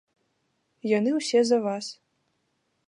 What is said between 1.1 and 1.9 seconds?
ўсе за вас.